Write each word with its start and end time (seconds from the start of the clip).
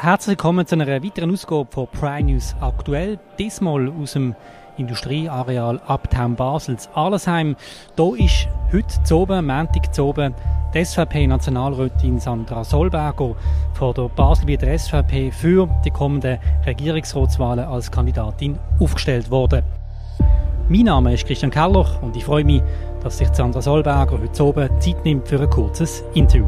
Herzlich 0.00 0.38
willkommen 0.38 0.64
zu 0.64 0.76
einer 0.76 1.02
weiteren 1.02 1.32
Ausgabe 1.32 1.66
von 1.72 1.88
Prime 1.88 2.30
News 2.30 2.54
aktuell. 2.60 3.18
Diesmal 3.36 3.90
aus 4.00 4.12
dem 4.12 4.36
Industrieareal 4.76 5.80
Uptown 5.88 6.36
Basels 6.36 6.88
Arlesheim. 6.94 7.56
Hier 7.96 8.24
ist 8.24 8.46
heute 8.72 9.02
zu 9.02 9.26
Montag 9.26 9.92
zu 9.92 10.14
die 10.72 10.84
SVP-Nationalrätin 10.84 12.20
Sandra 12.20 12.62
Solberger 12.62 13.34
von 13.74 13.94
der 13.94 14.08
Baselbieter 14.10 14.78
SVP 14.78 15.32
für 15.32 15.68
die 15.84 15.90
kommenden 15.90 16.38
Regierungsratswahlen 16.64 17.64
als 17.64 17.90
Kandidatin 17.90 18.56
aufgestellt 18.78 19.28
worden. 19.32 19.64
Mein 20.68 20.82
Name 20.82 21.14
ist 21.14 21.26
Christian 21.26 21.50
Keller 21.50 22.00
und 22.02 22.14
ich 22.14 22.24
freue 22.24 22.44
mich, 22.44 22.62
dass 23.02 23.18
sich 23.18 23.34
Sandra 23.34 23.60
Solberger 23.60 24.20
heute 24.22 24.44
oben 24.44 24.80
Zeit 24.80 25.04
nimmt 25.04 25.26
für 25.26 25.40
ein 25.40 25.50
kurzes 25.50 26.04
Interview. 26.14 26.46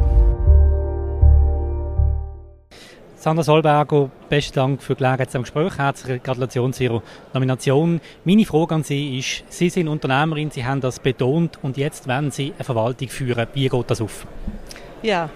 Sandra 3.21 3.43
Solberger, 3.43 4.11
besten 4.31 4.55
Dank 4.55 4.83
für 4.83 4.95
die 4.95 5.01
Gelegenheit 5.01 5.31
zum 5.31 5.43
Gespräch. 5.43 5.77
Herzliche 5.77 6.21
Gratulation 6.21 6.73
zu 6.73 6.85
Ihrer 6.85 7.03
Nomination. 7.35 8.01
Meine 8.25 8.47
Frage 8.47 8.77
an 8.77 8.83
Sie 8.83 9.19
ist, 9.19 9.45
Sie 9.51 9.69
sind 9.69 9.89
Unternehmerin, 9.89 10.51
Sie 10.51 10.65
haben 10.65 10.81
das 10.81 10.99
betont 10.99 11.59
und 11.61 11.77
jetzt 11.77 12.09
werden 12.09 12.31
Sie 12.31 12.55
eine 12.57 12.65
Verwaltung 12.65 13.09
führen. 13.09 13.47
Wie 13.53 13.69
geht 13.69 13.91
das 13.91 14.01
auf? 14.01 14.27
Ja, 15.03 15.29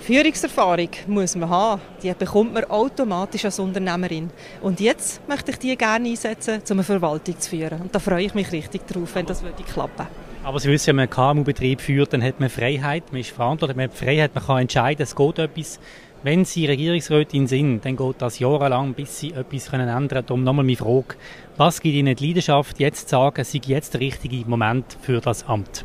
Führungserfahrung 0.00 0.88
muss 1.06 1.36
man 1.36 1.50
haben. 1.50 1.82
Die 2.02 2.14
bekommt 2.14 2.54
man 2.54 2.64
automatisch 2.64 3.44
als 3.44 3.58
Unternehmerin. 3.58 4.30
Und 4.62 4.80
jetzt 4.80 5.20
möchte 5.28 5.50
ich 5.50 5.58
die 5.58 5.76
gerne 5.76 6.08
einsetzen, 6.08 6.62
um 6.70 6.76
eine 6.76 6.82
Verwaltung 6.82 7.38
zu 7.38 7.50
führen. 7.50 7.82
Und 7.82 7.94
da 7.94 7.98
freue 7.98 8.24
ich 8.24 8.32
mich 8.32 8.50
richtig 8.52 8.86
drauf, 8.86 9.14
wenn 9.14 9.26
das 9.26 9.42
würde 9.42 9.62
klappen 9.64 10.06
aber 10.48 10.60
Sie 10.60 10.70
wissen, 10.70 10.88
wenn 10.88 10.96
man 10.96 11.02
einen 11.02 11.10
KMU-Betrieb 11.10 11.80
führt, 11.82 12.14
dann 12.14 12.22
hat 12.22 12.40
man 12.40 12.48
Freiheit, 12.48 13.12
man 13.12 13.20
ist 13.20 13.32
verantwortlich, 13.32 13.76
man 13.76 13.90
hat 13.90 13.94
Freiheit, 13.94 14.34
man 14.34 14.46
kann 14.46 14.58
entscheiden, 14.60 15.02
es 15.02 15.14
geht 15.14 15.38
etwas 15.38 15.78
wenn 16.22 16.44
Sie 16.44 16.66
Regierungsrätin 16.66 17.46
sind, 17.46 17.84
dann 17.84 17.96
geht 17.96 18.16
das 18.18 18.38
jahrelang, 18.38 18.94
bis 18.94 19.20
Sie 19.20 19.32
etwas 19.32 19.68
ändern 19.72 20.08
können. 20.08 20.26
Darum 20.26 20.44
nochmal 20.44 20.64
meine 20.64 20.76
Frage. 20.76 21.14
Was 21.56 21.80
gibt 21.80 21.94
Ihnen 21.94 22.16
die 22.16 22.28
Leidenschaft, 22.28 22.80
jetzt 22.80 23.08
zu 23.08 23.16
sagen, 23.16 23.44
sei 23.44 23.60
jetzt 23.64 23.94
der 23.94 24.00
richtige 24.00 24.48
Moment 24.48 24.96
für 25.00 25.20
das 25.20 25.46
Amt? 25.46 25.84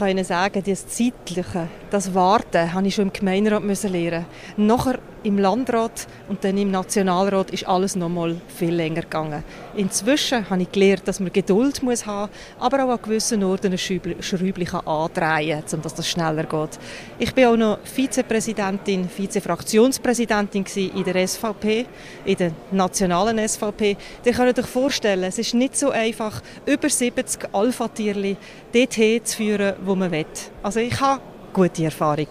Ihnen 0.00 0.24
sagen, 0.24 0.62
das 0.66 0.86
Zeitliche, 0.86 1.68
das 1.90 2.14
Warten, 2.14 2.72
habe 2.72 2.86
ich 2.86 2.94
schon 2.94 3.06
im 3.06 3.12
Gemeinderat 3.12 3.62
lernen. 3.84 4.26
Nachher 4.56 4.98
im 5.26 5.38
Landrat 5.38 6.06
und 6.28 6.44
dann 6.44 6.56
im 6.56 6.70
Nationalrat 6.70 7.50
ist 7.50 7.66
alles 7.66 7.96
noch 7.96 8.08
mal 8.08 8.36
viel 8.46 8.72
länger 8.72 9.02
gegangen. 9.02 9.42
Inzwischen 9.74 10.48
habe 10.48 10.62
ich 10.62 10.70
gelernt, 10.70 11.08
dass 11.08 11.18
man 11.18 11.32
Geduld 11.32 11.82
muss 11.82 12.06
haben, 12.06 12.30
aber 12.60 12.84
auch 12.84 12.90
an 12.90 13.02
gewissen 13.02 13.42
Orten 13.42 13.72
ein 13.72 13.78
Schräubchen 13.78 14.86
andrehen 14.86 15.60
kann, 15.60 15.64
damit 15.68 15.98
das 15.98 16.08
schneller 16.08 16.44
geht. 16.44 16.78
Ich 17.18 17.34
bin 17.34 17.46
auch 17.46 17.56
noch 17.56 17.78
Vizepräsidentin, 17.82 19.08
Vizefraktionspräsidentin 19.08 20.64
in 20.94 21.04
der 21.04 21.26
SVP, 21.26 21.86
in 22.24 22.36
der 22.36 22.52
nationalen 22.70 23.48
SVP. 23.48 23.96
Ihr 24.24 24.32
könnt 24.32 24.58
euch 24.58 24.66
vorstellen, 24.66 25.24
es 25.24 25.38
ist 25.38 25.54
nicht 25.54 25.76
so 25.76 25.90
einfach, 25.90 26.40
über 26.66 26.88
70 26.88 27.48
Alpha-Tierli 27.52 28.36
dorthin 28.72 29.24
zu 29.24 29.36
führen, 29.38 29.74
wo 29.86 29.94
man 29.94 30.10
will. 30.10 30.26
Also 30.62 30.80
ich 30.80 31.00
habe 31.00 31.20
gute 31.52 31.84
Erfahrung. 31.84 32.28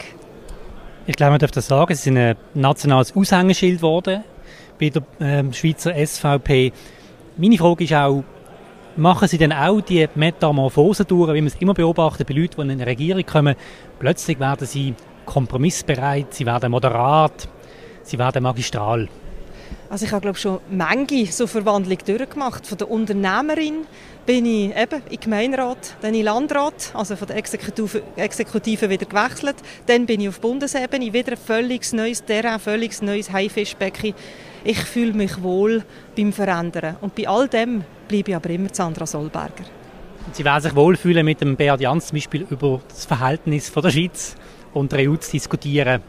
Ich 1.07 1.15
glaube, 1.15 1.31
man 1.31 1.39
darf 1.39 1.51
das 1.51 1.67
sagen. 1.67 1.93
Sie 1.95 2.03
sind 2.03 2.17
ein 2.17 2.35
nationales 2.53 3.15
Aushängeschild 3.15 3.77
geworden 3.77 4.23
bei 4.79 4.89
der 4.89 5.03
äh, 5.19 5.53
Schweizer 5.53 5.93
SVP. 5.93 6.73
Meine 7.37 7.57
Frage 7.57 7.83
ist 7.83 7.93
auch, 7.93 8.23
machen 8.95 9.27
Sie 9.27 9.37
denn 9.37 9.53
auch 9.53 9.81
die 9.81 10.07
Metamorphose 10.15 11.05
wie 11.09 11.41
man 11.41 11.47
es 11.47 11.55
immer 11.55 11.73
beobachtet 11.73 12.27
bei 12.27 12.33
Leuten, 12.33 12.55
die 12.55 12.61
in 12.61 12.71
eine 12.71 12.85
Regierung 12.85 13.25
kommen? 13.25 13.55
Plötzlich 13.99 14.39
werden 14.39 14.65
sie 14.65 14.93
kompromissbereit, 15.25 16.33
sie 16.33 16.45
werden 16.45 16.71
moderat, 16.71 17.47
sie 18.03 18.17
werden 18.17 18.43
magistral. 18.43 19.09
Also 19.89 20.05
ich 20.05 20.11
habe 20.11 20.21
glaube 20.21 20.37
schon 20.37 20.59
Menge 20.69 21.25
so 21.27 21.47
Verwandlung 21.47 21.97
durchgemacht. 22.05 22.65
Von 22.65 22.77
der 22.77 22.89
Unternehmerin 22.89 23.85
bin 24.25 24.45
ich 24.45 24.75
eben 24.75 25.01
im 25.09 25.19
Gemeinderat, 25.19 25.95
dann 26.01 26.13
in 26.15 26.25
Landrat, 26.25 26.91
also 26.93 27.15
von 27.15 27.27
der 27.27 27.37
Exekutive, 27.37 28.01
Exekutive 28.15 28.89
wieder 28.89 29.05
gewechselt. 29.05 29.57
Dann 29.85 30.05
bin 30.05 30.21
ich 30.21 30.29
auf 30.29 30.39
Bundesebene, 30.39 31.13
wieder 31.13 31.33
ein 31.33 31.37
völlig 31.37 31.91
neues 31.93 32.25
Terrain, 32.25 32.59
völlig 32.59 32.99
neues 33.01 33.31
Haifischbecken. 33.31 34.13
Ich 34.63 34.79
fühle 34.79 35.13
mich 35.13 35.43
wohl 35.43 35.83
beim 36.17 36.33
Verändern. 36.33 36.97
Und 37.01 37.13
bei 37.13 37.27
all 37.27 37.47
dem 37.47 37.83
bleibe 38.07 38.31
ich 38.31 38.35
aber 38.35 38.49
immer 38.49 38.69
Sandra 38.71 39.05
Solberger. 39.05 39.63
Sie 40.31 40.43
werden 40.43 40.63
sich 40.63 40.75
wohlfühlen 40.75 41.23
mit 41.23 41.41
dem 41.41 41.55
Beat 41.55 41.81
Jans 41.81 42.07
zum 42.07 42.15
Beispiel 42.15 42.47
über 42.49 42.81
das 42.87 43.05
Verhältnis 43.05 43.69
von 43.69 43.83
der 43.83 43.91
Schweiz 43.91 44.35
und 44.73 44.91
der 44.91 45.09
EU 45.09 45.15
zu 45.17 45.31
diskutieren, 45.31 46.01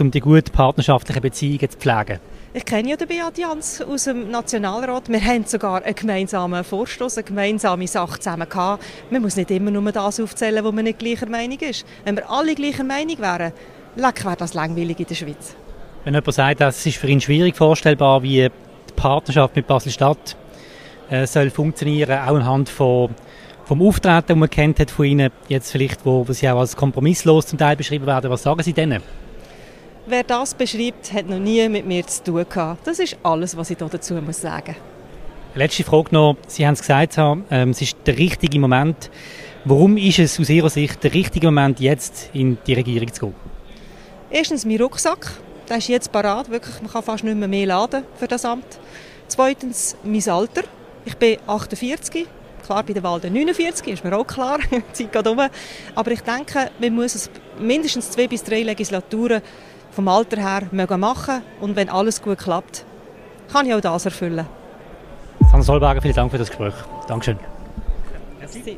um 0.00 0.10
die 0.10 0.20
gute 0.20 0.50
partnerschaftlichen 0.50 1.22
Beziehungen 1.22 1.70
zu 1.70 1.78
pflegen. 1.78 2.20
Ich 2.52 2.64
kenne 2.64 2.90
ja 2.90 2.96
den 2.96 3.08
Beat 3.08 3.36
Jans 3.36 3.82
aus 3.82 4.04
dem 4.04 4.30
Nationalrat. 4.30 5.08
Wir 5.08 5.24
haben 5.24 5.44
sogar 5.44 5.82
einen 5.82 5.94
gemeinsamen 5.94 6.62
Vorstoß, 6.62 7.18
eine 7.18 7.24
gemeinsame 7.24 7.88
Sache 7.88 8.20
zusammen 8.20 8.48
gehabt. 8.48 8.84
Man 9.10 9.22
muss 9.22 9.36
nicht 9.36 9.50
immer 9.50 9.70
nur 9.70 9.90
das 9.90 10.20
aufzählen, 10.20 10.64
wo 10.64 10.70
man 10.70 10.84
nicht 10.84 11.00
gleicher 11.00 11.28
Meinung 11.28 11.58
ist. 11.58 11.84
Wenn 12.04 12.16
wir 12.16 12.30
alle 12.30 12.54
gleicher 12.54 12.84
Meinung 12.84 13.18
wären, 13.18 13.52
leck 13.96 14.24
wäre 14.24 14.36
das 14.36 14.54
langweilig 14.54 15.00
in 15.00 15.06
der 15.06 15.14
Schweiz. 15.14 15.56
Wenn 16.04 16.14
jemand 16.14 16.32
sagt, 16.32 16.60
es 16.60 16.86
ist 16.86 16.98
für 16.98 17.08
ihn 17.08 17.20
schwierig 17.20 17.56
vorstellbar, 17.56 18.22
wie 18.22 18.48
die 18.48 18.92
Partnerschaft 18.94 19.56
mit 19.56 19.66
Basel-Stadt 19.66 20.36
äh, 21.10 21.26
soll 21.26 21.50
funktionieren, 21.50 22.18
auch 22.18 22.36
anhand 22.36 22.68
von 22.68 23.10
vom 23.64 23.80
Auftreten, 23.82 24.26
das 24.28 24.36
man 24.36 24.50
kennt 24.50 24.78
hat 24.78 24.90
von 24.90 25.06
Ihnen, 25.06 25.30
jetzt 25.48 25.72
vielleicht, 25.72 26.04
wo, 26.04 26.28
wo 26.28 26.32
Sie 26.32 26.48
auch 26.48 26.60
als 26.60 26.76
kompromisslos 26.76 27.46
zum 27.46 27.58
Teil 27.58 27.76
beschrieben 27.76 28.06
werden, 28.06 28.30
was 28.30 28.42
sagen 28.42 28.62
Sie 28.62 28.74
denen? 28.74 29.02
Wer 30.06 30.22
das 30.22 30.52
beschreibt, 30.52 31.14
hat 31.14 31.30
noch 31.30 31.38
nie 31.38 31.66
mit 31.70 31.86
mir 31.86 32.06
zu 32.06 32.22
tun 32.24 32.44
gehabt. 32.46 32.86
Das 32.86 32.98
ist 32.98 33.16
alles, 33.22 33.56
was 33.56 33.70
ich 33.70 33.78
dazu 33.78 34.12
muss 34.16 34.38
sagen 34.38 34.76
Letzte 35.54 35.82
Frage 35.82 36.08
noch. 36.10 36.36
Sie 36.46 36.66
haben 36.66 36.74
es 36.74 36.80
gesagt, 36.80 37.16
ähm, 37.16 37.70
es 37.70 37.80
ist 37.80 37.96
der 38.04 38.18
richtige 38.18 38.58
Moment. 38.58 39.10
Warum 39.64 39.96
ist 39.96 40.18
es 40.18 40.38
aus 40.38 40.50
Ihrer 40.50 40.68
Sicht 40.68 41.02
der 41.02 41.14
richtige 41.14 41.46
Moment, 41.46 41.80
jetzt 41.80 42.28
in 42.34 42.58
die 42.66 42.74
Regierung 42.74 43.10
zu 43.14 43.28
gehen? 43.28 43.34
Erstens 44.30 44.66
mein 44.66 44.76
Rucksack. 44.76 45.38
Der 45.70 45.78
ist 45.78 45.88
jetzt 45.88 46.12
parat. 46.12 46.50
Wirklich, 46.50 46.82
man 46.82 46.92
kann 46.92 47.02
fast 47.02 47.24
nicht 47.24 47.38
mehr, 47.38 47.48
mehr 47.48 47.66
laden 47.66 48.04
für 48.16 48.28
das 48.28 48.44
Amt. 48.44 48.78
Zweitens 49.28 49.96
mein 50.02 50.28
Alter. 50.28 50.64
Ich 51.06 51.16
bin 51.16 51.38
48. 51.46 52.26
Klar, 52.62 52.82
bei 52.82 52.92
der 52.92 53.02
Wahl 53.02 53.20
49 53.20 53.86
ist 53.86 54.04
mir 54.04 54.14
auch 54.14 54.26
klar, 54.26 54.58
die 54.70 54.82
Zeit 54.92 55.12
geht 55.12 55.26
um. 55.26 55.40
Aber 55.94 56.10
ich 56.10 56.20
denke, 56.20 56.70
man 56.78 56.94
muss 56.94 57.14
es 57.14 57.30
mindestens 57.58 58.10
zwei 58.10 58.28
bis 58.28 58.44
drei 58.44 58.62
Legislaturen 58.62 59.40
vom 59.94 60.08
Alter 60.08 60.36
her 60.40 60.62
machen 60.98 61.42
und 61.60 61.76
wenn 61.76 61.88
alles 61.88 62.20
gut 62.20 62.38
klappt, 62.38 62.84
kann 63.52 63.66
ich 63.66 63.74
auch 63.74 63.80
das 63.80 64.04
erfüllen. 64.04 64.46
Sandra 65.40 65.62
Solberger, 65.62 66.02
vielen 66.02 66.14
Dank 66.14 66.30
für 66.30 66.38
das 66.38 66.48
Gespräch. 66.48 66.74
Dankeschön. 67.06 67.38
Merci. 68.40 68.76